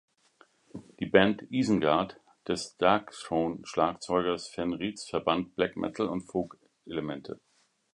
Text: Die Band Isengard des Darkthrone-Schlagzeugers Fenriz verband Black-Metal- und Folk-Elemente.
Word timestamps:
Die 0.99 1.05
Band 1.05 1.43
Isengard 1.51 2.19
des 2.47 2.75
Darkthrone-Schlagzeugers 2.77 4.47
Fenriz 4.47 5.03
verband 5.07 5.55
Black-Metal- 5.55 6.09
und 6.09 6.21
Folk-Elemente. 6.23 7.39